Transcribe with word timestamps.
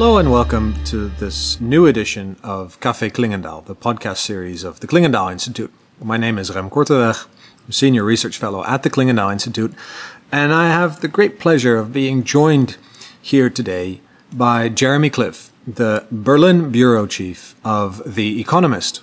Hello 0.00 0.16
and 0.16 0.32
welcome 0.32 0.82
to 0.84 1.08
this 1.18 1.60
new 1.60 1.84
edition 1.84 2.38
of 2.42 2.80
Café 2.80 3.12
Clingendael, 3.12 3.66
the 3.66 3.76
podcast 3.76 4.16
series 4.16 4.64
of 4.64 4.80
the 4.80 4.86
Clingendael 4.86 5.30
Institute. 5.30 5.70
My 6.02 6.16
name 6.16 6.38
is 6.38 6.54
Rem 6.54 6.70
Korteweg, 6.70 7.26
I'm 7.66 7.72
Senior 7.72 8.02
Research 8.02 8.38
Fellow 8.38 8.64
at 8.64 8.82
the 8.82 8.88
Clingendael 8.88 9.30
Institute, 9.30 9.74
and 10.32 10.54
I 10.54 10.68
have 10.68 11.02
the 11.02 11.08
great 11.08 11.38
pleasure 11.38 11.76
of 11.76 11.92
being 11.92 12.24
joined 12.24 12.78
here 13.20 13.50
today 13.50 14.00
by 14.32 14.70
Jeremy 14.70 15.10
Cliffe, 15.10 15.52
the 15.66 16.06
Berlin 16.10 16.70
Bureau 16.70 17.06
Chief 17.06 17.54
of 17.62 18.00
The 18.14 18.40
Economist. 18.40 19.02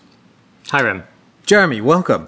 Hi, 0.69 0.81
Rem. 0.81 1.03
Jeremy, 1.45 1.79
welcome. 1.79 2.27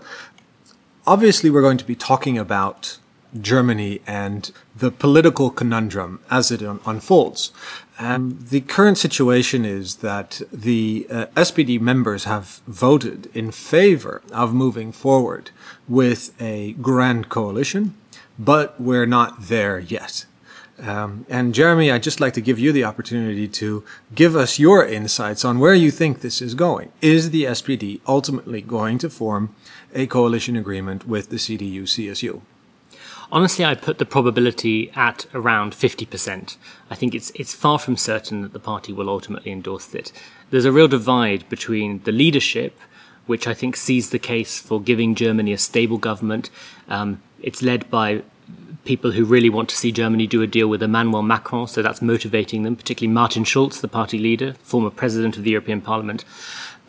Obviously, 1.07 1.49
we're 1.49 1.63
going 1.63 1.79
to 1.79 1.86
be 1.86 1.95
talking 1.95 2.38
about 2.38 2.99
Germany 3.39 4.01
and 4.07 4.51
the 4.75 4.91
political 4.91 5.49
conundrum 5.49 6.19
as 6.29 6.51
it 6.51 6.61
un- 6.61 6.79
unfolds. 6.85 7.52
The 7.99 8.61
current 8.61 8.97
situation 8.97 9.65
is 9.65 9.97
that 9.97 10.41
the 10.52 11.05
uh, 11.11 11.25
SPD 11.35 11.79
members 11.81 12.23
have 12.23 12.61
voted 12.65 13.29
in 13.33 13.52
favor 13.52 14.21
of 14.31 14.53
moving 14.53 14.91
forward 14.91 15.52
with 15.88 16.33
a 16.41 16.73
grand 16.73 17.29
coalition, 17.29 17.95
but 18.38 18.79
we're 18.79 19.05
not 19.05 19.47
there 19.47 19.80
yet. 19.80 20.25
Um, 20.81 21.25
and 21.30 21.53
Jeremy, 21.53 21.91
I'd 21.91 22.03
just 22.03 22.21
like 22.21 22.33
to 22.33 22.41
give 22.41 22.57
you 22.57 22.71
the 22.71 22.85
opportunity 22.85 23.47
to 23.49 23.83
give 24.16 24.35
us 24.35 24.59
your 24.59 24.85
insights 24.85 25.43
on 25.43 25.59
where 25.59 25.73
you 25.73 25.91
think 25.91 26.21
this 26.21 26.41
is 26.41 26.55
going. 26.55 26.91
Is 27.02 27.31
the 27.31 27.43
SPD 27.43 27.99
ultimately 28.07 28.61
going 28.61 28.97
to 28.99 29.09
form 29.09 29.53
a 29.93 30.07
coalition 30.07 30.55
agreement 30.55 31.05
with 31.05 31.30
the 31.30 31.35
CDU 31.35 31.83
CSU? 31.83 32.41
Honestly, 33.31 33.63
I 33.63 33.75
put 33.75 33.99
the 33.99 34.05
probability 34.05 34.91
at 34.95 35.27
around 35.35 35.73
50%. 35.73 36.58
I 36.89 36.95
think 36.95 37.13
it's, 37.13 37.30
it's 37.36 37.53
far 37.53 37.77
from 37.77 37.95
certain 37.95 38.41
that 38.41 38.53
the 38.53 38.59
party 38.59 38.91
will 38.91 39.08
ultimately 39.08 39.52
endorse 39.52 39.94
it. 39.94 40.11
There's 40.49 40.66
a 40.66 40.71
real 40.71 40.88
divide 40.88 41.47
between 41.47 42.02
the 42.03 42.11
leadership, 42.11 42.80
which 43.27 43.45
I 43.45 43.53
think 43.53 43.75
sees 43.75 44.09
the 44.09 44.17
case 44.17 44.59
for 44.59 44.81
giving 44.81 45.13
Germany 45.13 45.53
a 45.53 45.59
stable 45.59 45.99
government. 45.99 46.49
Um, 46.88 47.21
it's 47.39 47.61
led 47.61 47.88
by 47.91 48.23
people 48.83 49.11
who 49.11 49.23
really 49.23 49.49
want 49.49 49.69
to 49.69 49.75
see 49.75 49.91
Germany 49.91 50.25
do 50.25 50.41
a 50.41 50.47
deal 50.47 50.67
with 50.67 50.81
Emmanuel 50.81 51.21
Macron, 51.21 51.67
so 51.67 51.83
that's 51.83 52.02
motivating 52.02 52.64
them, 52.64 52.75
particularly 52.75 53.14
Martin 53.14 53.43
Schulz, 53.43 53.81
the 53.81 53.88
party 53.88 54.17
leader, 54.17 54.53
former 54.64 54.89
president 54.89 55.38
of 55.38 55.43
the 55.43 55.52
European 55.52 55.81
Parliament. 55.81 56.25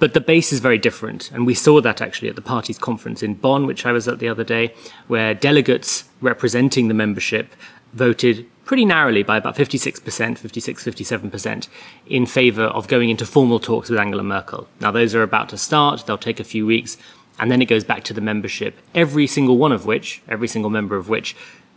But 0.01 0.15
the 0.15 0.21
base 0.21 0.53
is 0.53 0.59
very 0.59 0.79
different. 0.79 1.31
And 1.31 1.47
we 1.47 1.55
saw 1.55 1.81
that 1.83 2.01
actually 2.01 2.31
at 2.31 2.35
the 2.35 2.43
party's 2.43 2.79
conference 2.79 3.23
in 3.23 3.35
Bonn, 3.35 3.67
which 3.67 3.87
I 3.87 3.93
was 3.93 4.09
at 4.09 4.19
the 4.19 4.29
other 4.29 4.43
day, 4.43 4.75
where 5.07 5.35
delegates 5.35 6.09
representing 6.21 6.89
the 6.89 6.95
membership 6.95 7.55
voted 7.93 8.47
pretty 8.65 8.85
narrowly 8.85 9.23
by 9.23 9.37
about 9.37 9.57
56%, 9.57 10.39
56, 10.39 10.85
57% 10.85 11.69
in 12.07 12.25
favor 12.25 12.65
of 12.65 12.89
going 12.89 13.11
into 13.11 13.27
formal 13.27 13.61
talks 13.61 13.91
with 13.91 13.99
Angela 13.99 14.23
Merkel. 14.23 14.69
Now, 14.81 14.91
those 14.91 15.15
are 15.15 15.23
about 15.23 15.49
to 15.51 15.59
start. 15.59 16.07
They'll 16.07 16.17
take 16.19 16.41
a 16.41 16.45
few 16.45 16.67
weeks. 16.67 16.97
And 17.39 17.51
then 17.51 17.61
it 17.61 17.67
goes 17.67 17.85
back 17.85 18.05
to 18.05 18.15
the 18.15 18.21
membership, 18.21 18.79
every 18.95 19.27
single 19.27 19.59
one 19.59 19.73
of 19.73 19.87
which, 19.87 20.23
every 20.29 20.49
single 20.49 20.71
member 20.71 20.97
of 20.97 21.09
which 21.09 21.35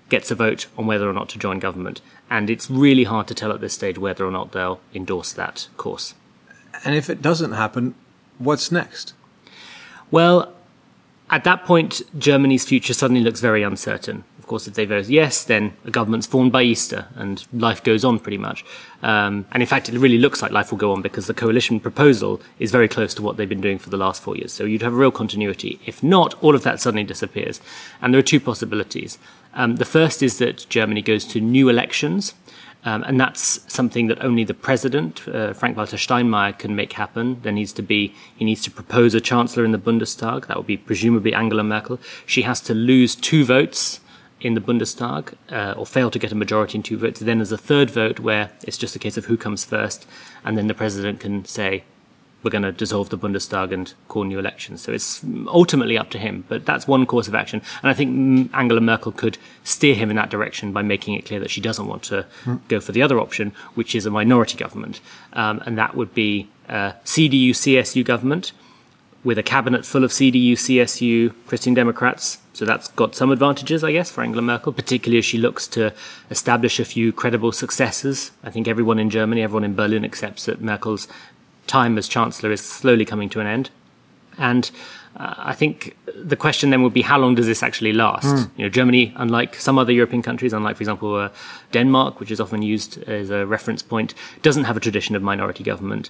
gets 0.09 0.29
a 0.29 0.35
vote 0.35 0.67
on 0.77 0.85
whether 0.85 1.09
or 1.09 1.13
not 1.13 1.29
to 1.29 1.39
join 1.39 1.59
government. 1.59 2.01
And 2.29 2.49
it's 2.49 2.69
really 2.69 3.05
hard 3.05 3.27
to 3.27 3.33
tell 3.33 3.51
at 3.51 3.61
this 3.61 3.73
stage 3.73 3.97
whether 3.97 4.25
or 4.25 4.31
not 4.31 4.51
they'll 4.51 4.79
endorse 4.93 5.33
that 5.33 5.67
course. 5.77 6.13
And 6.85 6.95
if 6.95 7.09
it 7.09 7.21
doesn't 7.21 7.53
happen, 7.53 7.95
what's 8.37 8.71
next? 8.71 9.13
Well, 10.11 10.53
at 11.29 11.43
that 11.45 11.65
point, 11.65 12.01
Germany's 12.17 12.65
future 12.65 12.93
suddenly 12.93 13.23
looks 13.23 13.39
very 13.39 13.63
uncertain. 13.63 14.23
Of 14.37 14.45
course, 14.45 14.67
if 14.67 14.73
they 14.73 14.85
vote 14.85 15.07
yes, 15.07 15.43
then 15.43 15.73
a 15.85 15.89
government's 15.89 16.27
formed 16.27 16.51
by 16.51 16.63
Easter 16.63 17.07
and 17.15 17.43
life 17.53 17.81
goes 17.81 18.03
on 18.03 18.19
pretty 18.19 18.37
much. 18.37 18.63
Um, 19.01 19.45
and 19.51 19.63
in 19.63 19.67
fact, 19.67 19.89
it 19.89 19.97
really 19.97 20.17
looks 20.17 20.41
like 20.41 20.51
life 20.51 20.69
will 20.69 20.77
go 20.77 20.91
on 20.91 21.01
because 21.01 21.27
the 21.27 21.33
coalition 21.33 21.79
proposal 21.79 22.41
is 22.59 22.69
very 22.69 22.87
close 22.87 23.13
to 23.15 23.21
what 23.21 23.37
they've 23.37 23.49
been 23.49 23.61
doing 23.61 23.79
for 23.79 23.89
the 23.89 23.97
last 23.97 24.21
four 24.21 24.35
years. 24.35 24.51
So 24.51 24.65
you'd 24.65 24.81
have 24.81 24.93
real 24.93 25.11
continuity. 25.11 25.79
If 25.85 26.03
not, 26.03 26.35
all 26.43 26.55
of 26.55 26.63
that 26.63 26.81
suddenly 26.81 27.05
disappears. 27.05 27.61
And 28.01 28.13
there 28.13 28.19
are 28.19 28.21
two 28.21 28.39
possibilities. 28.39 29.17
Um, 29.53 29.77
the 29.77 29.85
first 29.85 30.21
is 30.21 30.39
that 30.39 30.67
Germany 30.67 31.01
goes 31.01 31.25
to 31.27 31.39
new 31.39 31.69
elections 31.69 32.33
um, 32.85 33.03
and 33.03 33.19
that's 33.19 33.59
something 33.71 34.07
that 34.07 34.23
only 34.23 34.43
the 34.43 34.53
president, 34.53 35.27
uh, 35.27 35.53
Frank-Walter 35.53 35.97
Steinmeier, 35.97 36.57
can 36.57 36.75
make 36.75 36.93
happen. 36.93 37.39
There 37.41 37.51
needs 37.51 37.73
to 37.73 37.81
be, 37.81 38.13
he 38.35 38.45
needs 38.45 38.61
to 38.63 38.71
propose 38.71 39.13
a 39.13 39.21
chancellor 39.21 39.65
in 39.65 39.71
the 39.71 39.77
Bundestag. 39.77 40.47
That 40.47 40.57
would 40.57 40.67
be 40.67 40.77
presumably 40.77 41.33
Angela 41.33 41.63
Merkel. 41.63 41.99
She 42.25 42.41
has 42.41 42.59
to 42.61 42.73
lose 42.73 43.15
two 43.15 43.45
votes 43.45 43.99
in 44.41 44.53
the 44.53 44.61
Bundestag, 44.61 45.33
uh, 45.49 45.73
or 45.77 45.85
fail 45.85 46.11
to 46.11 46.19
get 46.19 46.31
a 46.31 46.35
majority 46.35 46.77
in 46.77 46.83
two 46.83 46.97
votes. 46.97 47.21
Then 47.21 47.37
there's 47.37 47.53
a 47.53 47.57
third 47.57 47.89
vote 47.89 48.19
where 48.19 48.51
it's 48.63 48.77
just 48.77 48.95
a 48.95 48.99
case 48.99 49.15
of 49.15 49.25
who 49.25 49.37
comes 49.37 49.63
first, 49.63 50.05
and 50.43 50.57
then 50.57 50.67
the 50.67 50.73
president 50.73 51.21
can 51.21 51.45
say, 51.45 51.85
we're 52.43 52.51
going 52.51 52.63
to 52.63 52.71
dissolve 52.71 53.09
the 53.09 53.17
Bundestag 53.17 53.73
and 53.73 53.93
call 54.09 54.25
new 54.25 54.37
elections. 54.37 54.81
So 54.81 54.91
it's 54.91 55.23
ultimately 55.47 55.97
up 55.97 56.09
to 56.11 56.19
him, 56.19 56.43
but 56.49 56.65
that's 56.65 56.87
one 56.87 57.05
course 57.05 57.27
of 57.27 57.35
action. 57.35 57.61
And 57.81 57.89
I 57.89 57.93
think 57.93 58.53
Angela 58.53 58.81
Merkel 58.81 59.13
could 59.13 59.37
steer 59.63 59.95
him 59.95 60.09
in 60.09 60.15
that 60.17 60.29
direction 60.29 60.73
by 60.73 60.81
making 60.81 61.15
it 61.15 61.25
clear 61.25 61.39
that 61.39 61.49
she 61.49 61.61
doesn't 61.61 61.87
want 61.87 62.03
to 62.03 62.25
mm. 62.43 62.59
go 62.67 62.79
for 62.79 62.91
the 62.91 63.01
other 63.01 63.19
option, 63.19 63.53
which 63.75 63.95
is 63.95 64.05
a 64.05 64.11
minority 64.11 64.57
government. 64.57 64.99
Um, 65.33 65.63
and 65.65 65.77
that 65.77 65.95
would 65.95 66.13
be 66.13 66.49
a 66.67 66.95
CDU 67.05 67.51
CSU 67.51 68.03
government 68.03 68.51
with 69.23 69.37
a 69.37 69.43
cabinet 69.43 69.85
full 69.85 70.03
of 70.03 70.11
CDU 70.11 70.53
CSU 70.53 71.33
Christian 71.47 71.73
Democrats. 71.73 72.39
So 72.53 72.65
that's 72.65 72.89
got 72.89 73.15
some 73.15 73.31
advantages, 73.31 73.83
I 73.83 73.93
guess, 73.93 74.11
for 74.11 74.21
Angela 74.21 74.41
Merkel, 74.41 74.73
particularly 74.73 75.17
as 75.17 75.25
she 75.25 75.37
looks 75.37 75.67
to 75.69 75.93
establish 76.29 76.79
a 76.79 76.85
few 76.85 77.11
credible 77.11 77.51
successors. 77.51 78.31
I 78.43 78.51
think 78.51 78.67
everyone 78.67 78.99
in 78.99 79.09
Germany, 79.09 79.41
everyone 79.41 79.63
in 79.63 79.75
Berlin 79.75 80.05
accepts 80.05 80.45
that 80.45 80.61
Merkel's 80.61 81.07
time 81.67 81.97
as 81.97 82.07
Chancellor 82.07 82.51
is 82.51 82.61
slowly 82.61 83.05
coming 83.05 83.29
to 83.29 83.39
an 83.39 83.47
end. 83.47 83.69
And 84.37 84.69
uh, 85.15 85.35
I 85.37 85.53
think 85.53 85.95
the 86.15 86.35
question 86.35 86.69
then 86.71 86.81
would 86.81 86.93
be 86.93 87.03
how 87.03 87.19
long 87.19 87.35
does 87.35 87.45
this 87.45 87.61
actually 87.61 87.93
last? 87.93 88.25
Mm. 88.25 88.49
You 88.57 88.65
know, 88.65 88.69
Germany, 88.69 89.13
unlike 89.15 89.55
some 89.55 89.77
other 89.77 89.91
European 89.91 90.21
countries, 90.21 90.53
unlike, 90.53 90.77
for 90.77 90.83
example, 90.83 91.15
uh, 91.15 91.29
Denmark, 91.71 92.19
which 92.19 92.31
is 92.31 92.39
often 92.39 92.61
used 92.61 93.01
as 93.03 93.29
a 93.29 93.45
reference 93.45 93.83
point, 93.83 94.13
doesn't 94.41 94.63
have 94.63 94.77
a 94.77 94.79
tradition 94.79 95.15
of 95.15 95.21
minority 95.21 95.63
government. 95.63 96.09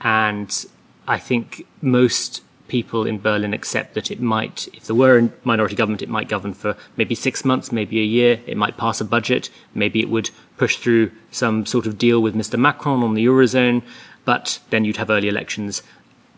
And 0.00 0.66
I 1.08 1.18
think 1.18 1.66
most 1.82 2.42
people 2.68 3.06
in 3.06 3.18
Berlin 3.20 3.52
accept 3.52 3.94
that 3.94 4.10
it 4.10 4.20
might, 4.20 4.68
if 4.72 4.86
there 4.86 4.96
were 4.96 5.18
a 5.18 5.30
minority 5.42 5.76
government, 5.76 6.02
it 6.02 6.08
might 6.08 6.28
govern 6.28 6.54
for 6.54 6.76
maybe 6.96 7.14
six 7.14 7.44
months, 7.44 7.72
maybe 7.72 8.00
a 8.00 8.04
year. 8.04 8.40
It 8.46 8.56
might 8.56 8.76
pass 8.76 9.00
a 9.00 9.04
budget. 9.04 9.50
Maybe 9.74 10.00
it 10.00 10.08
would 10.08 10.30
push 10.56 10.76
through 10.76 11.10
some 11.30 11.66
sort 11.66 11.86
of 11.86 11.98
deal 11.98 12.22
with 12.22 12.34
Mr. 12.34 12.58
Macron 12.58 13.02
on 13.02 13.14
the 13.14 13.26
Eurozone 13.26 13.82
but 14.24 14.60
then 14.70 14.84
you'd 14.84 14.96
have 14.96 15.10
early 15.10 15.28
elections, 15.28 15.82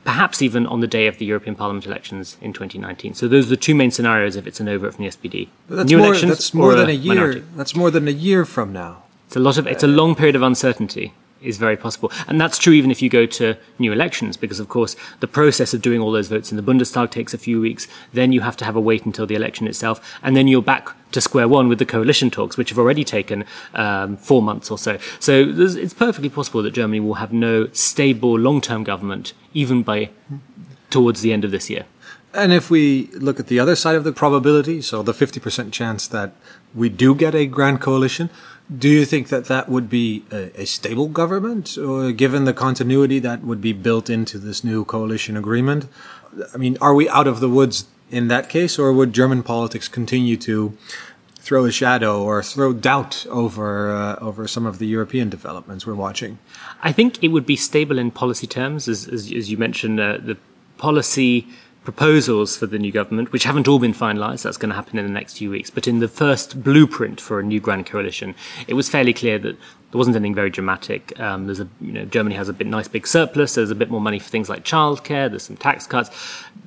perhaps 0.04 0.42
even 0.42 0.66
on 0.66 0.80
the 0.80 0.86
day 0.86 1.06
of 1.06 1.18
the 1.18 1.24
European 1.24 1.56
Parliament 1.56 1.86
elections 1.86 2.36
in 2.40 2.52
2019. 2.52 3.14
So 3.14 3.28
those 3.28 3.46
are 3.46 3.50
the 3.50 3.56
two 3.56 3.74
main 3.74 3.90
scenarios 3.90 4.36
if 4.36 4.46
it's 4.46 4.60
an 4.60 4.68
over 4.68 4.90
from 4.90 5.04
the 5.04 5.10
SPD. 5.10 5.48
But 5.68 5.76
that's 5.76 5.90
New 5.90 5.98
more, 5.98 6.08
elections 6.08 6.32
that's 6.32 6.54
more 6.54 6.74
than 6.74 6.88
a, 6.88 6.92
a 6.92 6.94
year. 6.94 7.14
Minority. 7.14 7.44
That's 7.54 7.74
more 7.74 7.90
than 7.90 8.08
a 8.08 8.12
year 8.12 8.44
from 8.44 8.72
now. 8.72 9.02
It's 9.26 9.36
a 9.36 9.40
lot 9.40 9.58
of. 9.58 9.66
It's 9.66 9.82
a 9.82 9.88
uh, 9.88 9.90
long 9.90 10.14
period 10.14 10.36
of 10.36 10.42
uncertainty 10.42 11.12
is 11.42 11.58
very 11.58 11.76
possible. 11.76 12.10
And 12.26 12.40
that's 12.40 12.58
true 12.58 12.72
even 12.72 12.90
if 12.90 13.02
you 13.02 13.08
go 13.08 13.26
to 13.26 13.56
new 13.78 13.92
elections, 13.92 14.36
because 14.36 14.60
of 14.60 14.68
course 14.68 14.96
the 15.20 15.28
process 15.28 15.74
of 15.74 15.82
doing 15.82 16.00
all 16.00 16.12
those 16.12 16.28
votes 16.28 16.50
in 16.50 16.56
the 16.56 16.62
Bundestag 16.62 17.10
takes 17.10 17.34
a 17.34 17.38
few 17.38 17.60
weeks. 17.60 17.86
Then 18.12 18.32
you 18.32 18.40
have 18.40 18.56
to 18.58 18.64
have 18.64 18.76
a 18.76 18.80
wait 18.80 19.04
until 19.04 19.26
the 19.26 19.34
election 19.34 19.66
itself. 19.66 20.18
And 20.22 20.36
then 20.36 20.48
you're 20.48 20.62
back 20.62 20.88
to 21.12 21.20
square 21.20 21.48
one 21.48 21.68
with 21.68 21.78
the 21.78 21.86
coalition 21.86 22.30
talks, 22.30 22.56
which 22.56 22.70
have 22.70 22.78
already 22.78 23.04
taken 23.04 23.44
um, 23.74 24.16
four 24.16 24.42
months 24.42 24.70
or 24.70 24.78
so. 24.78 24.98
So 25.20 25.52
it's 25.56 25.94
perfectly 25.94 26.28
possible 26.28 26.62
that 26.62 26.72
Germany 26.72 27.00
will 27.00 27.14
have 27.14 27.32
no 27.32 27.68
stable 27.72 28.38
long-term 28.38 28.84
government 28.84 29.32
even 29.54 29.82
by 29.82 30.10
towards 30.90 31.20
the 31.20 31.32
end 31.32 31.44
of 31.44 31.50
this 31.50 31.70
year. 31.70 31.86
And 32.34 32.52
if 32.52 32.70
we 32.70 33.06
look 33.12 33.40
at 33.40 33.46
the 33.46 33.58
other 33.58 33.74
side 33.74 33.96
of 33.96 34.04
the 34.04 34.12
probability, 34.12 34.82
so 34.82 35.02
the 35.02 35.12
50% 35.12 35.72
chance 35.72 36.06
that 36.08 36.34
we 36.74 36.90
do 36.90 37.14
get 37.14 37.34
a 37.34 37.46
grand 37.46 37.80
coalition, 37.80 38.28
do 38.74 38.88
you 38.88 39.04
think 39.04 39.28
that 39.28 39.44
that 39.46 39.68
would 39.68 39.88
be 39.88 40.24
a, 40.32 40.62
a, 40.62 40.64
stable 40.66 41.08
government, 41.08 41.78
or 41.78 42.10
given 42.10 42.44
the 42.44 42.52
continuity 42.52 43.20
that 43.20 43.42
would 43.42 43.60
be 43.60 43.72
built 43.72 44.10
into 44.10 44.38
this 44.38 44.64
new 44.64 44.84
coalition 44.84 45.36
agreement? 45.36 45.86
I 46.52 46.56
mean, 46.56 46.76
are 46.80 46.94
we 46.94 47.08
out 47.08 47.26
of 47.26 47.40
the 47.40 47.48
woods 47.48 47.86
in 48.10 48.28
that 48.28 48.48
case, 48.48 48.78
or 48.78 48.92
would 48.92 49.12
German 49.12 49.42
politics 49.42 49.88
continue 49.88 50.36
to 50.38 50.76
throw 51.36 51.64
a 51.64 51.70
shadow 51.70 52.24
or 52.24 52.42
throw 52.42 52.72
doubt 52.72 53.24
over 53.30 53.90
uh, 53.90 54.16
over 54.16 54.48
some 54.48 54.66
of 54.66 54.78
the 54.78 54.86
European 54.86 55.30
developments 55.30 55.86
we're 55.86 55.94
watching? 55.94 56.38
I 56.82 56.90
think 56.90 57.22
it 57.22 57.28
would 57.28 57.46
be 57.46 57.56
stable 57.56 57.98
in 57.98 58.10
policy 58.10 58.48
terms, 58.48 58.88
as 58.88 59.06
as, 59.06 59.32
as 59.32 59.50
you 59.50 59.56
mentioned, 59.56 60.00
uh, 60.00 60.18
the 60.18 60.36
policy 60.76 61.46
proposals 61.86 62.56
for 62.58 62.66
the 62.66 62.78
new 62.78 62.92
government, 62.92 63.32
which 63.32 63.44
haven't 63.44 63.66
all 63.68 63.78
been 63.78 63.94
finalised. 63.94 64.42
That's 64.42 64.58
going 64.58 64.70
to 64.70 64.76
happen 64.76 64.98
in 64.98 65.06
the 65.06 65.12
next 65.20 65.38
few 65.38 65.50
weeks. 65.50 65.70
But 65.70 65.88
in 65.88 66.00
the 66.00 66.08
first 66.08 66.62
blueprint 66.62 67.18
for 67.20 67.40
a 67.40 67.42
new 67.42 67.60
grand 67.60 67.86
coalition, 67.86 68.34
it 68.68 68.74
was 68.74 68.88
fairly 68.88 69.14
clear 69.14 69.38
that 69.38 69.56
There 69.90 69.98
wasn't 69.98 70.16
anything 70.16 70.34
very 70.34 70.50
dramatic. 70.50 71.18
Um, 71.20 71.46
there's 71.46 71.60
a, 71.60 71.68
you 71.80 71.92
know, 71.92 72.04
Germany 72.04 72.34
has 72.34 72.48
a 72.48 72.52
bit 72.52 72.66
nice 72.66 72.88
big 72.88 73.06
surplus. 73.06 73.54
There's 73.54 73.70
a 73.70 73.74
bit 73.74 73.88
more 73.88 74.00
money 74.00 74.18
for 74.18 74.28
things 74.28 74.48
like 74.48 74.64
childcare. 74.64 75.30
There's 75.30 75.44
some 75.44 75.56
tax 75.56 75.86
cuts, 75.86 76.10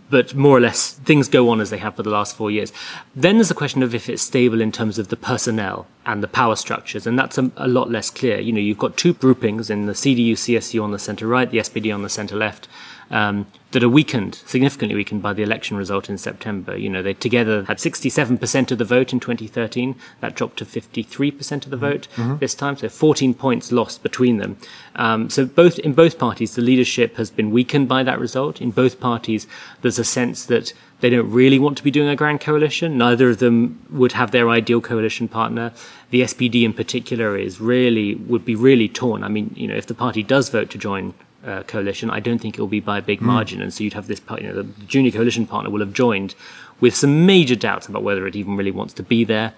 but 0.09 0.33
more 0.35 0.57
or 0.57 0.59
less 0.59 0.93
things 0.93 1.27
go 1.27 1.49
on 1.49 1.61
as 1.61 1.69
they 1.69 1.77
have 1.77 1.95
for 1.95 2.03
the 2.03 2.09
last 2.09 2.35
four 2.35 2.51
years. 2.51 2.73
Then 3.15 3.37
there's 3.37 3.49
the 3.49 3.53
question 3.53 3.83
of 3.83 3.93
if 3.93 4.09
it's 4.09 4.23
stable 4.23 4.61
in 4.61 4.71
terms 4.71 4.97
of 4.97 5.09
the 5.09 5.17
personnel 5.17 5.87
and 6.05 6.23
the 6.23 6.27
power 6.27 6.55
structures, 6.55 7.05
and 7.05 7.17
that's 7.17 7.37
a, 7.37 7.51
a 7.57 7.67
lot 7.67 7.89
less 7.89 8.09
clear. 8.09 8.39
You 8.39 8.51
know, 8.51 8.59
you've 8.59 8.77
got 8.77 8.97
two 8.97 9.13
groupings 9.13 9.69
in 9.69 9.85
the 9.85 9.93
CDU, 9.93 10.33
CSU 10.33 10.83
on 10.83 10.91
the 10.91 10.99
centre 10.99 11.27
right, 11.27 11.49
the 11.49 11.59
SPD 11.59 11.93
on 11.93 12.01
the 12.01 12.09
centre 12.09 12.35
left 12.35 12.67
um, 13.11 13.47
that 13.71 13.83
are 13.83 13.89
weakened, 13.89 14.35
significantly 14.45 14.95
weakened 14.95 15.21
by 15.21 15.33
the 15.33 15.43
election 15.43 15.77
result 15.77 16.09
in 16.09 16.17
September. 16.17 16.75
You 16.75 16.89
know, 16.89 17.03
they 17.03 17.13
together 17.13 17.63
had 17.65 17.77
67% 17.77 18.71
of 18.71 18.77
the 18.77 18.85
vote 18.85 19.13
in 19.13 19.19
2013. 19.19 19.95
That 20.21 20.35
dropped 20.35 20.57
to 20.57 20.65
53% 20.65 21.65
of 21.65 21.69
the 21.69 21.77
vote 21.77 22.07
mm-hmm. 22.15 22.37
this 22.37 22.55
time. 22.55 22.77
So 22.77 22.89
14 22.89 23.33
points 23.35 23.71
lost 23.71 24.01
between 24.01 24.37
them. 24.37 24.57
Um, 24.95 25.29
so 25.29 25.45
both 25.45 25.77
in 25.79 25.93
both 25.93 26.17
parties, 26.17 26.55
the 26.55 26.61
leadership 26.61 27.17
has 27.17 27.29
been 27.29 27.51
weakened 27.51 27.87
by 27.87 28.03
that 28.03 28.19
result. 28.19 28.59
In 28.59 28.71
both 28.71 28.99
parties, 28.99 29.45
there's 29.81 29.98
a 29.99 30.03
sense 30.03 30.45
that 30.45 30.73
they 31.01 31.09
don't 31.09 31.31
really 31.31 31.59
want 31.59 31.77
to 31.77 31.83
be 31.83 31.91
doing 31.91 32.09
a 32.09 32.15
grand 32.15 32.41
coalition. 32.41 32.97
Neither 32.97 33.29
of 33.29 33.39
them 33.39 33.85
would 33.89 34.13
have 34.13 34.31
their 34.31 34.49
ideal 34.49 34.81
coalition 34.81 35.27
partner. 35.27 35.71
The 36.09 36.21
SPD 36.21 36.63
in 36.63 36.73
particular 36.73 37.37
is 37.37 37.61
really, 37.61 38.15
would 38.15 38.43
be 38.43 38.55
really 38.55 38.89
torn. 38.89 39.23
I 39.23 39.29
mean, 39.29 39.53
you 39.55 39.67
know, 39.67 39.75
if 39.75 39.85
the 39.85 39.93
party 39.93 40.23
does 40.23 40.49
vote 40.49 40.69
to 40.71 40.77
join 40.77 41.13
uh, 41.45 41.63
coalition, 41.63 42.09
I 42.09 42.19
don't 42.19 42.39
think 42.39 42.57
it 42.57 42.61
will 42.61 42.67
be 42.67 42.81
by 42.81 42.97
a 42.97 43.01
big 43.01 43.19
mm. 43.19 43.23
margin. 43.23 43.61
And 43.61 43.73
so 43.73 43.83
you'd 43.83 43.93
have 43.93 44.07
this, 44.07 44.21
you 44.37 44.47
know, 44.47 44.61
the 44.61 44.63
junior 44.85 45.11
coalition 45.11 45.47
partner 45.47 45.69
will 45.69 45.79
have 45.79 45.93
joined 45.93 46.35
with 46.81 46.95
some 46.95 47.25
major 47.25 47.55
doubts 47.55 47.87
about 47.87 48.03
whether 48.03 48.27
it 48.27 48.35
even 48.35 48.57
really 48.57 48.71
wants 48.71 48.93
to 48.95 49.03
be 49.03 49.23
there. 49.23 49.53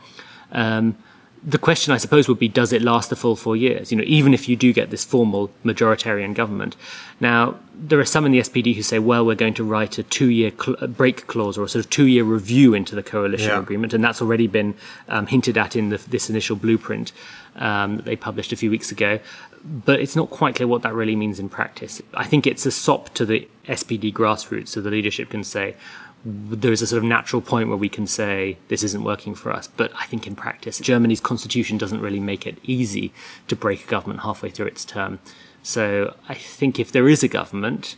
Um, 0.51 0.97
the 1.43 1.57
question, 1.57 1.91
I 1.91 1.97
suppose, 1.97 2.27
would 2.27 2.37
be: 2.37 2.47
Does 2.47 2.71
it 2.71 2.81
last 2.81 3.09
the 3.09 3.15
full 3.15 3.35
four 3.35 3.55
years? 3.55 3.91
You 3.91 3.97
know, 3.97 4.03
even 4.05 4.33
if 4.33 4.47
you 4.47 4.55
do 4.55 4.71
get 4.73 4.91
this 4.91 5.03
formal 5.03 5.49
majoritarian 5.65 6.35
government. 6.35 6.75
Now, 7.19 7.55
there 7.73 7.99
are 7.99 8.05
some 8.05 8.25
in 8.25 8.31
the 8.31 8.39
SPD 8.39 8.75
who 8.75 8.83
say, 8.83 8.99
"Well, 8.99 9.25
we're 9.25 9.35
going 9.35 9.55
to 9.55 9.63
write 9.63 9.97
a 9.97 10.03
two-year 10.03 10.51
cl- 10.51 10.87
break 10.87 11.25
clause 11.27 11.57
or 11.57 11.63
a 11.63 11.69
sort 11.69 11.83
of 11.83 11.89
two-year 11.89 12.23
review 12.23 12.73
into 12.73 12.93
the 12.93 13.03
coalition 13.03 13.49
yeah. 13.49 13.59
agreement," 13.59 13.93
and 13.93 14.03
that's 14.03 14.21
already 14.21 14.47
been 14.47 14.75
um, 15.07 15.25
hinted 15.27 15.57
at 15.57 15.75
in 15.75 15.89
the, 15.89 15.97
this 15.97 16.29
initial 16.29 16.55
blueprint 16.55 17.11
um, 17.55 17.97
that 17.97 18.05
they 18.05 18.15
published 18.15 18.51
a 18.51 18.55
few 18.55 18.69
weeks 18.69 18.91
ago 18.91 19.19
but 19.63 19.99
it's 19.99 20.15
not 20.15 20.29
quite 20.29 20.55
clear 20.55 20.67
what 20.67 20.81
that 20.81 20.93
really 20.93 21.15
means 21.15 21.39
in 21.39 21.47
practice. 21.49 22.01
I 22.13 22.25
think 22.25 22.47
it's 22.47 22.65
a 22.65 22.71
sop 22.71 23.13
to 23.13 23.25
the 23.25 23.47
SPD 23.67 24.11
grassroots, 24.11 24.69
so 24.69 24.81
the 24.81 24.89
leadership 24.89 25.29
can 25.29 25.43
say 25.43 25.75
there 26.23 26.71
is 26.71 26.81
a 26.81 26.87
sort 26.87 26.99
of 26.99 27.03
natural 27.03 27.41
point 27.41 27.69
where 27.69 27.77
we 27.77 27.89
can 27.89 28.05
say 28.05 28.57
this 28.67 28.83
isn't 28.83 29.03
working 29.03 29.33
for 29.33 29.51
us. 29.51 29.67
But 29.67 29.91
I 29.95 30.05
think 30.05 30.27
in 30.27 30.35
practice, 30.35 30.79
Germany's 30.79 31.19
constitution 31.19 31.77
doesn't 31.77 32.01
really 32.01 32.19
make 32.19 32.45
it 32.45 32.57
easy 32.63 33.11
to 33.47 33.55
break 33.55 33.85
a 33.85 33.87
government 33.87 34.21
halfway 34.21 34.49
through 34.49 34.67
its 34.67 34.85
term. 34.85 35.19
So 35.63 36.15
I 36.29 36.33
think 36.35 36.79
if 36.79 36.91
there 36.91 37.07
is 37.07 37.23
a 37.23 37.27
government, 37.27 37.95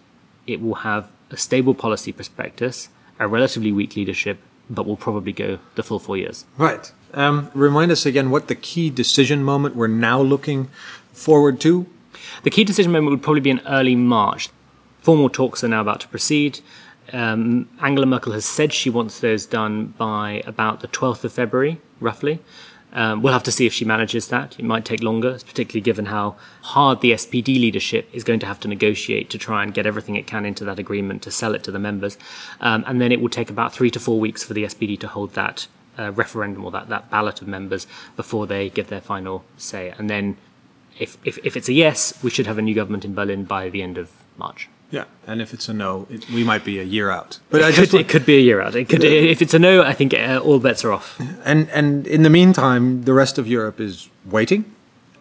it 0.48 0.62
will 0.62 0.75
have 0.75 1.10
a 1.31 1.38
stable 1.38 1.74
policy 1.74 2.12
prospectus, 2.12 2.90
a 3.20 3.28
relatively 3.28 3.72
weak 3.72 3.96
leadership, 3.96 4.40
but 4.70 4.86
will 4.86 4.98
probably 4.98 5.34
go 5.34 5.60
the 5.75 5.84
full 5.84 6.00
four 6.00 6.18
years. 6.18 6.46
Right. 6.58 6.92
Um, 7.14 7.52
remind 7.54 7.92
us 7.92 8.06
again 8.06 8.30
what 8.30 8.48
the 8.48 8.56
key 8.56 8.90
decision 8.90 9.44
moment 9.44 9.75
we're 9.75 9.88
now 9.88 10.22
looking 10.22 10.70
forward 11.12 11.60
to? 11.62 11.86
The 12.44 12.50
key 12.50 12.64
decision 12.64 12.92
moment 12.92 13.12
would 13.12 13.22
probably 13.22 13.42
be 13.42 13.50
in 13.50 13.62
early 13.68 13.96
March. 13.96 14.50
Formal 15.02 15.30
talks 15.30 15.64
are 15.64 15.68
now 15.68 15.81
about 15.81 16.00
to 16.02 16.08
proceed. 16.08 16.62
Um, 17.11 17.69
Angela 17.81 18.05
Merkel 18.05 18.33
has 18.33 18.45
said 18.45 18.71
she 18.71 18.89
wants 18.89 19.19
those 19.19 19.45
done 19.45 19.88
by 19.97 20.41
about 20.45 20.81
the 20.81 20.88
12th 20.88 21.23
of 21.23 21.33
February, 21.33 21.81
roughly. 22.00 22.39
Um, 22.94 23.23
we'll 23.23 23.33
have 23.33 23.44
to 23.44 23.51
see 23.51 23.65
if 23.65 23.73
she 23.73 23.85
manages 23.85 24.27
that. 24.27 24.57
It 24.59 24.65
might 24.65 24.85
take 24.85 25.01
longer, 25.01 25.33
particularly 25.33 25.81
given 25.81 26.05
how 26.05 26.35
hard 26.61 27.01
the 27.01 27.11
SPD 27.11 27.47
leadership 27.47 28.07
is 28.13 28.23
going 28.23 28.39
to 28.41 28.45
have 28.45 28.59
to 28.61 28.67
negotiate 28.67 29.31
to 29.31 29.39
try 29.39 29.63
and 29.63 29.73
get 29.73 29.88
everything 29.88 30.15
it 30.15 30.27
can 30.27 30.45
into 30.45 30.63
that 30.65 30.77
agreement 30.77 31.23
to 31.23 31.31
sell 31.31 31.55
it 31.55 31.63
to 31.63 31.71
the 31.71 31.79
members. 31.79 32.17
Um, 32.61 32.83
and 32.85 33.01
then 33.01 33.11
it 33.11 33.19
will 33.19 33.29
take 33.29 33.50
about 33.50 33.73
three 33.73 33.89
to 33.89 34.00
four 34.00 34.19
weeks 34.19 34.44
for 34.44 34.53
the 34.53 34.63
SPD 34.63 35.00
to 35.00 35.07
hold 35.07 35.33
that 35.33 35.67
uh, 35.97 36.11
referendum 36.11 36.63
or 36.63 36.71
that, 36.71 36.88
that 36.89 37.09
ballot 37.09 37.41
of 37.41 37.47
members 37.47 37.88
before 38.15 38.45
they 38.45 38.69
give 38.69 38.89
their 38.89 39.01
final 39.01 39.44
say. 39.57 39.94
And 39.97 40.07
then 40.07 40.38
if, 41.00 41.17
if, 41.25 41.39
if 41.44 41.57
it's 41.57 41.69
a 41.69 41.73
yes, 41.73 42.21
we 42.23 42.29
should 42.29 42.45
have 42.45 42.59
a 42.59 42.61
new 42.61 42.75
government 42.75 43.05
in 43.05 43.15
Berlin 43.15 43.44
by 43.44 43.69
the 43.69 43.81
end 43.81 43.97
of 43.97 44.11
March. 44.38 44.69
Yeah, 44.94 45.06
and 45.25 45.42
if 45.42 45.56
it's 45.56 45.68
a 45.68 45.74
no, 45.74 46.06
it, 46.12 46.30
we 46.30 46.44
might 46.44 46.63
be 46.63 46.80
a 46.80 46.84
year 46.84 47.10
out. 47.10 47.40
But 47.50 47.62
it, 47.62 47.66
I 47.66 47.72
could, 47.72 47.92
it 47.95 48.07
could 48.07 48.28
be 48.28 48.38
a 48.38 48.40
year 48.40 48.62
out. 48.62 48.75
It 48.75 48.88
could, 48.88 49.04
if 49.04 49.42
it's 49.42 49.56
a 49.56 49.57
no, 49.57 49.81
I 49.81 49.92
think 49.92 50.13
uh, 50.13 50.38
all 50.38 50.60
bets 50.60 50.86
are 50.86 50.94
off. 50.94 51.19
And 51.44 51.68
and 51.72 52.06
in 52.06 52.22
the 52.22 52.30
meantime, 52.30 53.01
the 53.06 53.13
rest 53.13 53.40
of 53.40 53.48
Europe 53.48 53.80
is 53.80 54.10
waiting. 54.24 54.66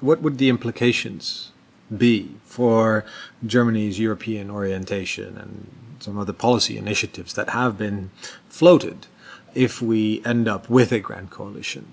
What 0.01 0.21
would 0.21 0.37
the 0.37 0.51
implications 0.51 1.53
be 1.89 2.35
for 2.45 3.07
Germany's 3.47 3.99
European 3.99 4.51
orientation 4.51 5.39
and 5.39 5.69
some 6.01 6.19
of 6.19 6.27
the 6.27 6.35
policy 6.35 6.77
initiatives 6.77 7.33
that 7.33 7.49
have 7.49 7.79
been 7.79 8.11
floated 8.51 9.07
if 9.55 9.81
we 9.81 10.21
end 10.27 10.49
up 10.49 10.69
with 10.69 10.93
a 10.93 11.01
grand 11.01 11.31
coalition? 11.31 11.87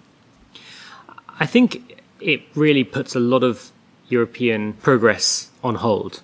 I 1.40 1.46
think 1.46 2.02
it 2.20 2.42
really 2.56 2.84
puts 2.84 3.16
a 3.16 3.22
lot 3.22 3.44
of 3.44 3.72
European 4.10 4.74
progress 4.74 5.50
on 5.64 5.76
hold. 5.76 6.24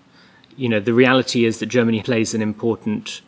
You 0.58 0.70
know, 0.70 0.80
the 0.80 0.94
reality 0.94 1.46
is 1.46 1.60
that 1.60 1.68
Germany 1.68 2.02
plays 2.02 2.34
an 2.34 2.42
important 2.42 3.22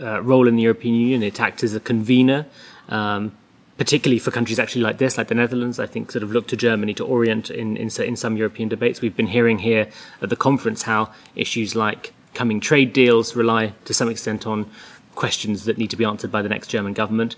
uh, 0.00 0.22
role 0.22 0.48
in 0.48 0.56
the 0.56 0.62
European 0.62 0.94
Union. 0.94 1.22
It 1.22 1.40
acts 1.40 1.62
as 1.62 1.74
a 1.74 1.80
convener, 1.80 2.46
um, 2.88 3.32
particularly 3.76 4.18
for 4.18 4.30
countries 4.30 4.58
actually 4.58 4.82
like 4.82 4.98
this, 4.98 5.18
like 5.18 5.28
the 5.28 5.34
Netherlands. 5.34 5.78
I 5.78 5.86
think 5.86 6.10
sort 6.10 6.22
of 6.22 6.32
look 6.32 6.46
to 6.48 6.56
Germany 6.56 6.94
to 6.94 7.04
orient 7.04 7.50
in, 7.50 7.76
in, 7.76 7.90
in 8.00 8.16
some 8.16 8.36
European 8.36 8.68
debates. 8.68 9.00
We've 9.00 9.16
been 9.16 9.26
hearing 9.26 9.58
here 9.58 9.88
at 10.22 10.30
the 10.30 10.36
conference 10.36 10.82
how 10.82 11.12
issues 11.36 11.74
like 11.74 12.12
coming 12.34 12.60
trade 12.60 12.92
deals 12.92 13.36
rely 13.36 13.74
to 13.84 13.92
some 13.92 14.08
extent 14.08 14.46
on 14.46 14.70
questions 15.14 15.64
that 15.66 15.76
need 15.76 15.90
to 15.90 15.96
be 15.96 16.04
answered 16.04 16.32
by 16.32 16.40
the 16.40 16.48
next 16.48 16.68
German 16.68 16.94
government. 16.94 17.36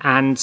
And 0.00 0.38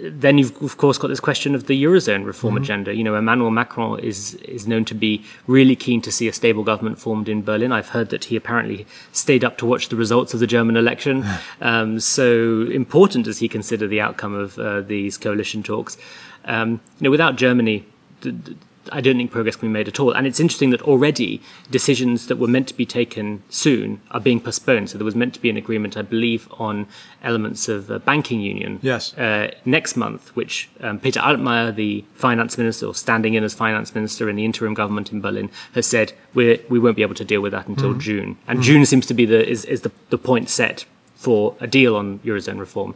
then 0.00 0.38
you've 0.38 0.62
of 0.62 0.76
course 0.76 0.98
got 0.98 1.08
this 1.08 1.20
question 1.20 1.54
of 1.54 1.66
the 1.66 1.82
eurozone 1.82 2.24
reform 2.24 2.54
mm-hmm. 2.54 2.62
agenda. 2.62 2.94
You 2.94 3.04
know, 3.04 3.16
Emmanuel 3.16 3.50
Macron 3.50 3.98
is 4.00 4.34
is 4.34 4.66
known 4.66 4.84
to 4.86 4.94
be 4.94 5.24
really 5.46 5.76
keen 5.76 6.00
to 6.02 6.12
see 6.12 6.28
a 6.28 6.32
stable 6.32 6.62
government 6.62 6.98
formed 6.98 7.28
in 7.28 7.42
Berlin. 7.42 7.72
I've 7.72 7.90
heard 7.90 8.10
that 8.10 8.24
he 8.24 8.36
apparently 8.36 8.86
stayed 9.12 9.44
up 9.44 9.58
to 9.58 9.66
watch 9.66 9.88
the 9.88 9.96
results 9.96 10.34
of 10.34 10.40
the 10.40 10.46
German 10.46 10.76
election. 10.76 11.24
um, 11.60 12.00
so 12.00 12.62
important 12.70 13.24
does 13.24 13.38
he 13.38 13.48
consider 13.48 13.86
the 13.86 14.00
outcome 14.00 14.34
of 14.34 14.58
uh, 14.58 14.80
these 14.82 15.18
coalition 15.18 15.62
talks? 15.62 15.96
Um, 16.44 16.80
you 16.98 17.04
know, 17.04 17.10
without 17.10 17.36
Germany. 17.36 17.84
The, 18.22 18.32
the, 18.32 18.56
I 18.92 19.00
don't 19.00 19.16
think 19.16 19.30
progress 19.30 19.56
can 19.56 19.68
be 19.68 19.72
made 19.72 19.88
at 19.88 20.00
all. 20.00 20.12
And 20.12 20.26
it's 20.26 20.40
interesting 20.40 20.70
that 20.70 20.82
already 20.82 21.40
decisions 21.70 22.26
that 22.26 22.36
were 22.36 22.48
meant 22.48 22.68
to 22.68 22.74
be 22.74 22.86
taken 22.86 23.42
soon 23.48 24.00
are 24.10 24.20
being 24.20 24.40
postponed. 24.40 24.90
So 24.90 24.98
there 24.98 25.04
was 25.04 25.14
meant 25.14 25.34
to 25.34 25.40
be 25.40 25.50
an 25.50 25.56
agreement, 25.56 25.96
I 25.96 26.02
believe, 26.02 26.48
on 26.58 26.86
elements 27.22 27.68
of 27.68 27.90
a 27.90 27.98
banking 27.98 28.40
union 28.40 28.78
yes. 28.82 29.16
Uh, 29.16 29.52
next 29.64 29.96
month, 29.96 30.34
which 30.36 30.68
um, 30.80 30.98
Peter 30.98 31.20
Altmaier, 31.20 31.74
the 31.74 32.04
finance 32.14 32.56
minister, 32.58 32.86
or 32.86 32.94
standing 32.94 33.34
in 33.34 33.44
as 33.44 33.54
finance 33.54 33.94
minister 33.94 34.28
in 34.28 34.36
the 34.36 34.44
interim 34.44 34.74
government 34.74 35.12
in 35.12 35.20
Berlin, 35.20 35.50
has 35.74 35.86
said 35.86 36.12
we 36.34 36.60
we 36.68 36.78
won't 36.78 36.96
be 36.96 37.02
able 37.02 37.14
to 37.14 37.24
deal 37.24 37.40
with 37.40 37.52
that 37.52 37.66
until 37.66 37.94
mm. 37.94 38.00
June. 38.00 38.38
And 38.46 38.60
mm. 38.60 38.62
June 38.62 38.86
seems 38.86 39.06
to 39.06 39.14
be 39.14 39.24
the 39.24 39.48
is, 39.48 39.64
is 39.64 39.82
the, 39.82 39.92
the 40.10 40.18
point 40.18 40.48
set 40.48 40.84
for 41.20 41.54
a 41.60 41.66
deal 41.66 41.96
on 41.96 42.18
eurozone 42.20 42.58
reform, 42.58 42.94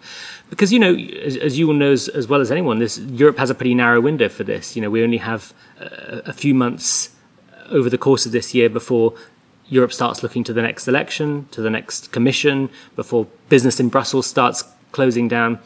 because 0.48 0.72
you 0.72 0.78
know, 0.78 0.94
as, 0.94 1.36
as 1.36 1.58
you 1.58 1.66
will 1.66 1.74
know 1.74 1.92
as, 1.92 2.08
as, 2.08 2.26
well 2.26 2.40
as 2.40 2.50
anyone, 2.50 2.78
this 2.78 2.96
Europe 2.98 3.36
has 3.36 3.50
a 3.50 3.54
pretty 3.54 3.74
narrow 3.74 4.00
window 4.00 4.30
for 4.30 4.44
this. 4.44 4.74
You 4.74 4.80
know, 4.80 4.88
we 4.88 5.04
only 5.04 5.18
have 5.18 5.52
a, 5.78 6.22
a 6.26 6.32
few 6.32 6.54
months 6.54 7.10
over 7.68 7.90
the 7.90 7.98
course 7.98 8.24
of 8.24 8.32
this 8.32 8.54
year 8.54 8.70
before 8.70 9.12
Europe 9.68 9.92
starts 9.92 10.22
looking 10.22 10.42
to 10.44 10.54
the 10.54 10.62
next 10.62 10.88
election, 10.88 11.48
to 11.50 11.60
the 11.60 11.68
next 11.68 12.12
commission, 12.12 12.70
before 12.96 13.26
business 13.50 13.78
in 13.78 13.90
Brussels 13.90 14.26
starts 14.26 14.64
closing 14.92 15.28
down. 15.28 15.58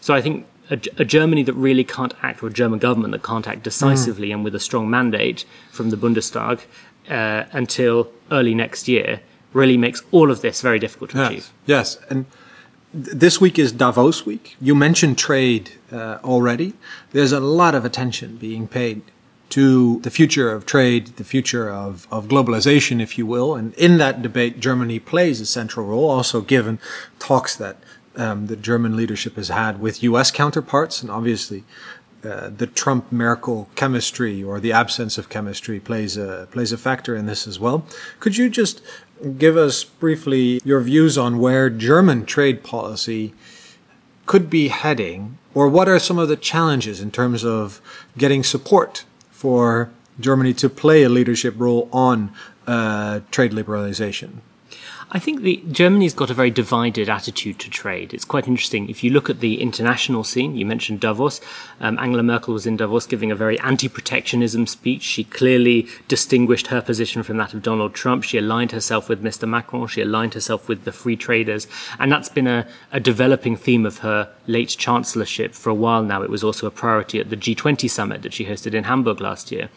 So 0.00 0.14
I 0.14 0.22
think 0.22 0.46
a, 0.70 0.80
a, 0.96 1.04
Germany 1.04 1.42
that 1.42 1.52
really 1.52 1.84
can't 1.84 2.14
act, 2.22 2.42
or 2.42 2.46
a 2.46 2.52
German 2.52 2.78
government 2.78 3.12
that 3.12 3.22
can't 3.22 3.46
act 3.46 3.62
decisively 3.62 4.28
mm. 4.30 4.34
and 4.34 4.44
with 4.44 4.54
a 4.54 4.60
strong 4.60 4.88
mandate 4.88 5.44
from 5.70 5.90
the 5.90 5.96
Bundestag 5.98 6.60
uh, 7.10 7.44
until 7.52 8.10
early 8.30 8.54
next 8.54 8.88
year 8.88 9.20
really 9.56 9.76
makes 9.76 10.02
all 10.12 10.30
of 10.30 10.40
this 10.42 10.60
very 10.60 10.78
difficult 10.78 11.10
to 11.10 11.16
yes. 11.16 11.30
achieve. 11.30 11.52
Yes, 11.66 11.98
and 12.10 12.26
this 12.92 13.40
week 13.40 13.58
is 13.58 13.72
Davos 13.72 14.24
week. 14.24 14.56
You 14.60 14.74
mentioned 14.74 15.18
trade 15.18 15.72
uh, 15.90 16.18
already. 16.22 16.74
There's 17.12 17.32
a 17.32 17.40
lot 17.40 17.74
of 17.74 17.84
attention 17.84 18.36
being 18.36 18.68
paid 18.68 19.02
to 19.50 20.00
the 20.00 20.10
future 20.10 20.50
of 20.50 20.66
trade, 20.66 21.06
the 21.16 21.24
future 21.24 21.70
of, 21.70 22.06
of 22.10 22.26
globalization, 22.26 23.00
if 23.00 23.16
you 23.18 23.26
will. 23.26 23.54
And 23.54 23.74
in 23.74 23.98
that 23.98 24.22
debate, 24.22 24.60
Germany 24.60 24.98
plays 24.98 25.40
a 25.40 25.46
central 25.46 25.86
role, 25.86 26.10
also 26.10 26.40
given 26.40 26.78
talks 27.18 27.54
that 27.56 27.76
um, 28.16 28.46
the 28.46 28.56
German 28.56 28.96
leadership 28.96 29.36
has 29.36 29.48
had 29.48 29.80
with 29.80 30.02
U.S. 30.02 30.30
counterparts. 30.30 31.02
And 31.02 31.10
obviously, 31.10 31.64
uh, 32.24 32.50
the 32.50 32.66
Trump 32.66 33.12
Merkel 33.12 33.68
chemistry 33.74 34.42
or 34.42 34.60
the 34.60 34.72
absence 34.72 35.18
of 35.18 35.28
chemistry 35.28 35.78
plays 35.80 36.16
a, 36.16 36.48
plays 36.50 36.72
a 36.72 36.78
factor 36.78 37.14
in 37.14 37.26
this 37.26 37.46
as 37.46 37.60
well. 37.60 37.86
Could 38.20 38.36
you 38.36 38.48
just 38.48 38.82
give 39.38 39.56
us 39.56 39.84
briefly 39.84 40.60
your 40.64 40.80
views 40.80 41.16
on 41.16 41.38
where 41.38 41.70
German 41.70 42.26
trade 42.26 42.62
policy 42.62 43.34
could 44.26 44.50
be 44.50 44.68
heading, 44.68 45.38
or 45.54 45.68
what 45.68 45.88
are 45.88 45.98
some 45.98 46.18
of 46.18 46.28
the 46.28 46.36
challenges 46.36 47.00
in 47.00 47.10
terms 47.10 47.44
of 47.44 47.80
getting 48.18 48.42
support 48.42 49.04
for 49.30 49.90
Germany 50.18 50.52
to 50.54 50.68
play 50.68 51.04
a 51.04 51.08
leadership 51.08 51.54
role 51.56 51.88
on 51.92 52.32
uh, 52.66 53.20
trade 53.30 53.52
liberalization? 53.52 54.40
I 55.12 55.20
think 55.20 55.42
the 55.42 55.62
Germany's 55.70 56.14
got 56.14 56.30
a 56.30 56.34
very 56.34 56.50
divided 56.50 57.08
attitude 57.08 57.60
to 57.60 57.70
trade. 57.70 58.12
It's 58.12 58.24
quite 58.24 58.48
interesting. 58.48 58.90
If 58.90 59.04
you 59.04 59.10
look 59.10 59.30
at 59.30 59.38
the 59.38 59.60
international 59.62 60.24
scene, 60.24 60.56
you 60.56 60.66
mentioned 60.66 60.98
Davos. 60.98 61.40
Um, 61.80 61.96
Angela 62.00 62.24
Merkel 62.24 62.54
was 62.54 62.66
in 62.66 62.76
Davos 62.76 63.06
giving 63.06 63.30
a 63.30 63.36
very 63.36 63.58
anti-protectionism 63.60 64.66
speech. 64.66 65.02
She 65.02 65.22
clearly 65.22 65.86
distinguished 66.08 66.66
her 66.68 66.82
position 66.82 67.22
from 67.22 67.36
that 67.36 67.54
of 67.54 67.62
Donald 67.62 67.94
Trump. 67.94 68.24
She 68.24 68.36
aligned 68.36 68.72
herself 68.72 69.08
with 69.08 69.22
Mr. 69.22 69.48
Macron. 69.48 69.86
She 69.86 70.02
aligned 70.02 70.34
herself 70.34 70.68
with 70.68 70.82
the 70.84 70.92
free 70.92 71.16
traders, 71.16 71.68
and 72.00 72.10
that's 72.10 72.28
been 72.28 72.48
a, 72.48 72.66
a 72.90 72.98
developing 72.98 73.56
theme 73.56 73.86
of 73.86 73.98
her 73.98 74.28
late 74.48 74.70
chancellorship 74.70 75.54
for 75.54 75.70
a 75.70 75.74
while 75.74 76.02
now. 76.02 76.22
It 76.22 76.30
was 76.30 76.42
also 76.42 76.66
a 76.66 76.72
priority 76.72 77.20
at 77.20 77.30
the 77.30 77.36
G20 77.36 77.88
summit 77.88 78.22
that 78.22 78.34
she 78.34 78.46
hosted 78.46 78.74
in 78.74 78.84
Hamburg 78.84 79.20
last 79.20 79.52
year. 79.52 79.68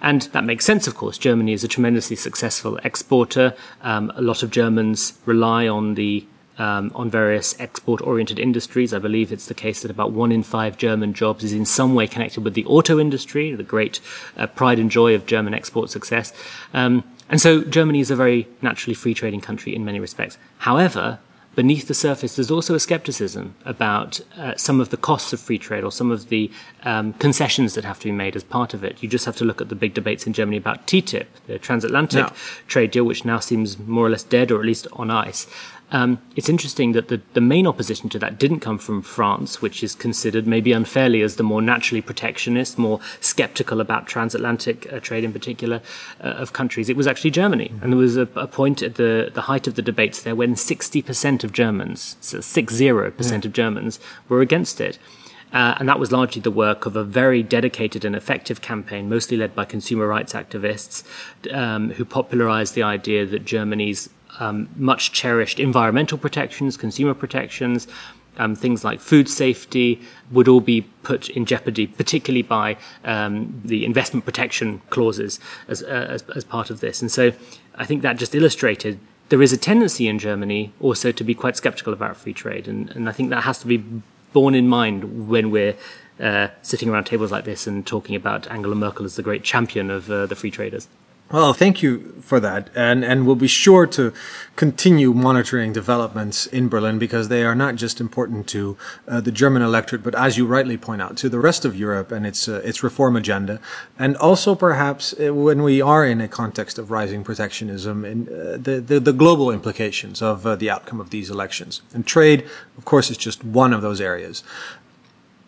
And 0.00 0.22
that 0.32 0.44
makes 0.44 0.64
sense, 0.64 0.86
of 0.86 0.94
course. 0.94 1.18
Germany 1.18 1.52
is 1.52 1.64
a 1.64 1.68
tremendously 1.68 2.16
successful 2.16 2.78
exporter. 2.84 3.54
Um, 3.82 4.10
a 4.14 4.22
lot 4.22 4.42
of 4.42 4.50
Germans 4.50 5.18
rely 5.26 5.68
on 5.68 5.94
the 5.94 6.26
um, 6.58 6.92
on 6.94 7.08
various 7.08 7.58
export-oriented 7.58 8.38
industries. 8.38 8.92
I 8.92 8.98
believe 8.98 9.32
it's 9.32 9.46
the 9.46 9.54
case 9.54 9.80
that 9.80 9.90
about 9.90 10.12
one 10.12 10.30
in 10.30 10.42
five 10.42 10.76
German 10.76 11.14
jobs 11.14 11.42
is 11.42 11.54
in 11.54 11.64
some 11.64 11.94
way 11.94 12.06
connected 12.06 12.44
with 12.44 12.52
the 12.52 12.66
auto 12.66 13.00
industry, 13.00 13.54
the 13.54 13.62
great 13.62 13.98
uh, 14.36 14.46
pride 14.46 14.78
and 14.78 14.90
joy 14.90 15.14
of 15.14 15.24
German 15.24 15.54
export 15.54 15.88
success. 15.88 16.34
Um, 16.74 17.02
and 17.30 17.40
so 17.40 17.62
Germany 17.62 18.00
is 18.00 18.10
a 18.10 18.16
very 18.16 18.46
naturally 18.60 18.94
free 18.94 19.14
trading 19.14 19.40
country 19.40 19.74
in 19.74 19.86
many 19.86 20.00
respects. 20.00 20.36
However, 20.58 21.18
beneath 21.54 21.88
the 21.88 21.94
surface, 21.94 22.36
there's 22.36 22.50
also 22.50 22.74
a 22.74 22.80
skepticism 22.80 23.54
about 23.64 24.20
uh, 24.36 24.54
some 24.56 24.80
of 24.80 24.90
the 24.90 24.96
costs 24.96 25.32
of 25.32 25.40
free 25.40 25.58
trade 25.58 25.84
or 25.84 25.92
some 25.92 26.10
of 26.10 26.28
the 26.28 26.50
um, 26.84 27.12
concessions 27.14 27.74
that 27.74 27.84
have 27.84 27.98
to 27.98 28.04
be 28.04 28.12
made 28.12 28.36
as 28.36 28.44
part 28.44 28.74
of 28.74 28.84
it. 28.84 29.02
You 29.02 29.08
just 29.08 29.24
have 29.24 29.36
to 29.36 29.44
look 29.44 29.60
at 29.60 29.68
the 29.68 29.74
big 29.74 29.94
debates 29.94 30.26
in 30.26 30.32
Germany 30.32 30.56
about 30.56 30.86
TTIP, 30.86 31.26
the 31.46 31.58
transatlantic 31.58 32.26
yeah. 32.26 32.36
trade 32.66 32.90
deal, 32.90 33.04
which 33.04 33.24
now 33.24 33.38
seems 33.38 33.78
more 33.78 34.06
or 34.06 34.10
less 34.10 34.22
dead 34.22 34.50
or 34.50 34.60
at 34.60 34.66
least 34.66 34.86
on 34.92 35.10
ice. 35.10 35.46
Um, 35.92 36.20
it's 36.36 36.48
interesting 36.48 36.92
that 36.92 37.08
the, 37.08 37.20
the 37.34 37.40
main 37.40 37.66
opposition 37.66 38.08
to 38.10 38.18
that 38.20 38.38
didn't 38.38 38.60
come 38.60 38.78
from 38.78 39.02
France, 39.02 39.60
which 39.60 39.82
is 39.82 39.94
considered 39.94 40.46
maybe 40.46 40.72
unfairly 40.72 41.20
as 41.22 41.36
the 41.36 41.42
more 41.42 41.60
naturally 41.60 42.00
protectionist, 42.00 42.78
more 42.78 43.00
skeptical 43.20 43.80
about 43.80 44.06
transatlantic 44.06 44.90
uh, 44.92 45.00
trade 45.00 45.24
in 45.24 45.32
particular 45.32 45.82
uh, 46.22 46.28
of 46.28 46.52
countries. 46.52 46.88
It 46.88 46.96
was 46.96 47.06
actually 47.06 47.32
Germany. 47.32 47.68
Mm-hmm. 47.68 47.82
And 47.82 47.92
there 47.92 47.98
was 47.98 48.16
a, 48.16 48.28
a, 48.36 48.46
point 48.46 48.82
at 48.82 48.96
the, 48.96 49.30
the 49.32 49.42
height 49.42 49.66
of 49.66 49.74
the 49.74 49.82
debates 49.82 50.22
there 50.22 50.34
when 50.34 50.54
60% 50.54 51.39
of 51.44 51.52
Germans, 51.52 52.16
so 52.20 52.38
60% 52.38 53.44
of 53.44 53.52
Germans, 53.52 54.00
were 54.28 54.40
against 54.40 54.80
it. 54.80 54.98
Uh, 55.52 55.74
and 55.78 55.88
that 55.88 55.98
was 55.98 56.12
largely 56.12 56.40
the 56.40 56.50
work 56.50 56.86
of 56.86 56.94
a 56.94 57.02
very 57.02 57.42
dedicated 57.42 58.04
and 58.04 58.14
effective 58.14 58.60
campaign, 58.60 59.08
mostly 59.08 59.36
led 59.36 59.54
by 59.54 59.64
consumer 59.64 60.06
rights 60.06 60.32
activists, 60.32 61.02
um, 61.52 61.90
who 61.90 62.04
popularized 62.04 62.74
the 62.74 62.82
idea 62.82 63.26
that 63.26 63.44
Germany's 63.44 64.08
um, 64.38 64.68
much 64.76 65.12
cherished 65.12 65.58
environmental 65.58 66.16
protections, 66.16 66.76
consumer 66.76 67.14
protections, 67.14 67.88
um, 68.38 68.54
things 68.54 68.84
like 68.84 69.00
food 69.00 69.28
safety 69.28 70.00
would 70.30 70.48
all 70.48 70.60
be 70.60 70.82
put 71.02 71.28
in 71.30 71.44
jeopardy, 71.44 71.86
particularly 71.86 72.42
by 72.42 72.76
um, 73.04 73.60
the 73.64 73.84
investment 73.84 74.24
protection 74.24 74.80
clauses 74.90 75.40
as, 75.68 75.82
uh, 75.82 76.06
as, 76.08 76.22
as 76.34 76.44
part 76.44 76.70
of 76.70 76.80
this. 76.80 77.02
And 77.02 77.10
so 77.10 77.32
I 77.74 77.84
think 77.84 78.02
that 78.02 78.16
just 78.16 78.34
illustrated 78.34 78.98
there 79.30 79.40
is 79.40 79.52
a 79.52 79.56
tendency 79.56 80.08
in 80.08 80.18
Germany 80.18 80.72
also 80.80 81.12
to 81.12 81.24
be 81.24 81.34
quite 81.34 81.56
skeptical 81.56 81.92
about 81.92 82.16
free 82.16 82.34
trade. 82.34 82.68
And, 82.68 82.90
and 82.90 83.08
I 83.08 83.12
think 83.12 83.30
that 83.30 83.44
has 83.44 83.58
to 83.60 83.66
be 83.66 83.82
borne 84.32 84.54
in 84.54 84.68
mind 84.68 85.28
when 85.28 85.50
we're 85.50 85.76
uh, 86.20 86.48
sitting 86.62 86.88
around 86.88 87.04
tables 87.04 87.32
like 87.32 87.44
this 87.44 87.66
and 87.66 87.86
talking 87.86 88.14
about 88.14 88.46
Angela 88.48 88.74
Merkel 88.74 89.04
as 89.06 89.16
the 89.16 89.22
great 89.22 89.44
champion 89.44 89.90
of 89.90 90.10
uh, 90.10 90.26
the 90.26 90.34
free 90.34 90.50
traders. 90.50 90.88
Well, 91.32 91.52
thank 91.52 91.80
you 91.80 92.20
for 92.22 92.40
that. 92.40 92.70
And, 92.74 93.04
and 93.04 93.24
we'll 93.24 93.36
be 93.36 93.46
sure 93.46 93.86
to 93.86 94.12
continue 94.56 95.14
monitoring 95.14 95.72
developments 95.72 96.46
in 96.46 96.68
Berlin 96.68 96.98
because 96.98 97.28
they 97.28 97.44
are 97.44 97.54
not 97.54 97.76
just 97.76 98.00
important 98.00 98.48
to 98.48 98.76
uh, 99.06 99.20
the 99.20 99.30
German 99.30 99.62
electorate, 99.62 100.02
but 100.02 100.16
as 100.16 100.36
you 100.36 100.44
rightly 100.44 100.76
point 100.76 101.00
out, 101.00 101.16
to 101.18 101.28
the 101.28 101.38
rest 101.38 101.64
of 101.64 101.76
Europe 101.76 102.10
and 102.10 102.26
its, 102.26 102.48
uh, 102.48 102.60
its 102.64 102.82
reform 102.82 103.14
agenda. 103.14 103.60
And 103.96 104.16
also 104.16 104.56
perhaps 104.56 105.14
uh, 105.20 105.32
when 105.32 105.62
we 105.62 105.80
are 105.80 106.04
in 106.04 106.20
a 106.20 106.26
context 106.26 106.80
of 106.80 106.90
rising 106.90 107.22
protectionism 107.22 108.04
and 108.04 108.28
uh, 108.28 108.56
the, 108.56 108.82
the, 108.84 108.98
the, 108.98 109.12
global 109.12 109.52
implications 109.52 110.20
of 110.20 110.44
uh, 110.44 110.56
the 110.56 110.68
outcome 110.68 111.00
of 111.00 111.10
these 111.10 111.30
elections. 111.30 111.80
And 111.94 112.04
trade, 112.04 112.44
of 112.76 112.84
course, 112.84 113.08
is 113.08 113.16
just 113.16 113.44
one 113.44 113.72
of 113.72 113.82
those 113.82 114.00
areas. 114.00 114.42